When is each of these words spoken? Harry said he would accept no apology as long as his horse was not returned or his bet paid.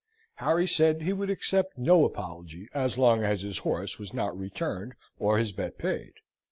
Harry 0.37 0.65
said 0.65 1.03
he 1.03 1.13
would 1.13 1.29
accept 1.29 1.77
no 1.77 2.03
apology 2.05 2.67
as 2.73 2.97
long 2.97 3.23
as 3.23 3.43
his 3.43 3.59
horse 3.59 3.99
was 3.99 4.15
not 4.15 4.35
returned 4.35 4.95
or 5.19 5.37
his 5.37 5.51
bet 5.51 5.77
paid. 5.77 6.13